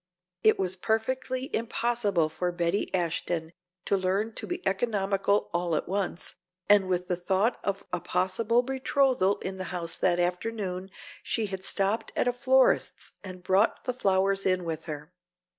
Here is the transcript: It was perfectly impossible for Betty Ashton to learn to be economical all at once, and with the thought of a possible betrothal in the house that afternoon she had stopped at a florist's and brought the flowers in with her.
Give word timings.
It 0.43 0.57
was 0.57 0.75
perfectly 0.75 1.55
impossible 1.55 2.27
for 2.29 2.51
Betty 2.51 2.91
Ashton 2.91 3.53
to 3.85 3.95
learn 3.95 4.33
to 4.33 4.47
be 4.47 4.67
economical 4.67 5.47
all 5.53 5.75
at 5.75 5.87
once, 5.87 6.33
and 6.67 6.87
with 6.87 7.07
the 7.07 7.15
thought 7.15 7.59
of 7.63 7.85
a 7.93 7.99
possible 7.99 8.63
betrothal 8.63 9.37
in 9.41 9.57
the 9.57 9.65
house 9.65 9.97
that 9.97 10.19
afternoon 10.19 10.89
she 11.21 11.45
had 11.45 11.63
stopped 11.63 12.11
at 12.15 12.27
a 12.27 12.33
florist's 12.33 13.11
and 13.23 13.43
brought 13.43 13.83
the 13.83 13.93
flowers 13.93 14.43
in 14.43 14.63
with 14.63 14.85
her. 14.85 15.13